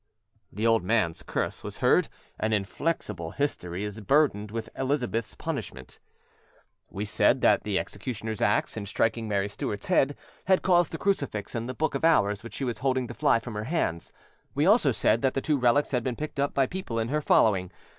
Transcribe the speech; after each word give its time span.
The 0.51 0.65
old 0.65 0.83
man's 0.83 1.21
curse 1.21 1.63
was 1.63 1.77
heard, 1.77 2.09
and 2.39 2.55
inflexible 2.55 3.33
history 3.37 3.83
is 3.83 4.01
burdened 4.01 4.49
with 4.49 4.67
Elizabeth's 4.75 5.35
punishment. 5.35 5.99
We 6.89 7.05
said 7.05 7.41
that 7.41 7.63
the 7.65 7.77
executioner's 7.77 8.41
axe, 8.41 8.75
in 8.75 8.87
striking 8.87 9.27
Mary 9.27 9.47
Stuart's 9.47 9.85
head, 9.89 10.15
had 10.45 10.63
caused 10.63 10.91
the 10.91 10.97
crucifix 10.97 11.53
and 11.53 11.69
the 11.69 11.75
book 11.75 11.93
of 11.93 12.03
Hours 12.03 12.43
which 12.43 12.55
she 12.55 12.63
was 12.63 12.79
holding 12.79 13.05
to 13.09 13.13
fly 13.13 13.37
from 13.37 13.53
her 13.53 13.65
hands. 13.65 14.11
We 14.55 14.65
also 14.65 14.91
said 14.91 15.21
that 15.21 15.35
the 15.35 15.39
two 15.41 15.59
relics 15.59 15.91
had 15.91 16.03
been 16.03 16.15
picked 16.15 16.39
up 16.39 16.55
by 16.55 16.65
people 16.65 16.97
in 16.97 17.09
her 17.09 17.21
following. 17.21 17.71